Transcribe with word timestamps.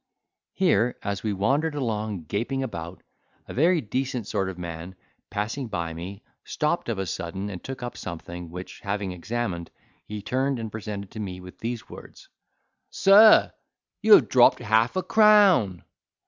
Here, 0.53 0.97
as 1.03 1.21
we 1.21 1.31
wandered 1.31 1.75
along 1.75 2.23
gaping 2.23 2.63
about, 2.63 3.03
a 3.47 3.53
very 3.53 3.81
decent 3.81 4.25
sort 4.25 4.49
of 4.49 4.57
a 4.57 4.59
man, 4.59 4.95
passing 5.29 5.67
by 5.67 5.93
me, 5.93 6.23
stopped 6.43 6.89
of 6.89 6.97
a 6.97 7.05
sudden 7.05 7.51
and 7.51 7.63
took 7.63 7.83
up 7.83 7.95
something, 7.95 8.49
which 8.49 8.79
having 8.79 9.11
examined, 9.11 9.69
he 10.07 10.23
turned 10.23 10.57
and 10.57 10.71
presented 10.71 11.11
to 11.11 11.19
me 11.19 11.39
with 11.39 11.59
these 11.59 11.87
words: 11.87 12.29
"Sir, 12.89 13.51
you 14.01 14.13
have 14.15 14.27
dropped 14.27 14.57
half 14.57 14.95
a 14.95 15.03
crown." 15.03 15.83